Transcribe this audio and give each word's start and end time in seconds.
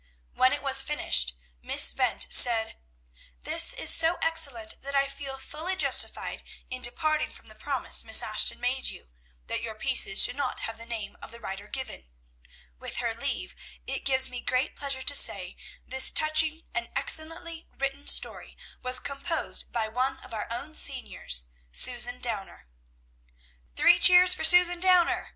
When 0.33 0.51
it 0.51 0.63
was 0.63 0.81
finished, 0.81 1.35
Miss 1.61 1.93
Bent 1.93 2.25
said, 2.33 2.75
"This 3.39 3.71
is 3.75 3.93
so 3.93 4.17
excellent 4.23 4.81
that 4.81 4.95
I 4.95 5.07
feel 5.07 5.37
fully 5.37 5.75
justified 5.75 6.41
in 6.71 6.81
departing 6.81 7.29
from 7.29 7.45
the 7.45 7.53
promise 7.53 8.03
Miss 8.03 8.23
Ashton 8.23 8.59
made 8.59 8.87
you, 8.87 9.09
that 9.45 9.61
your 9.61 9.75
pieces 9.75 10.19
should 10.19 10.35
not 10.35 10.61
have 10.61 10.79
the 10.79 10.87
name 10.87 11.17
of 11.21 11.29
the 11.29 11.39
writer 11.39 11.67
given; 11.67 12.07
with 12.79 12.95
her 12.97 13.13
leave, 13.13 13.55
it 13.85 14.03
gives 14.03 14.27
me 14.27 14.39
great 14.41 14.75
pleasure 14.75 15.03
to 15.03 15.13
say, 15.15 15.55
this 15.85 16.09
touching 16.09 16.63
and 16.73 16.89
excellently 16.95 17.67
written 17.77 18.07
story 18.07 18.57
was 18.81 18.99
composed 18.99 19.71
by 19.71 19.87
one 19.87 20.17
of 20.21 20.33
our 20.33 20.47
own 20.49 20.73
seniors, 20.73 21.45
Susan 21.71 22.19
Downer." 22.19 22.67
"Three 23.75 23.99
cheers 23.99 24.33
for 24.33 24.43
Susan 24.43 24.79
Downer!" 24.79 25.29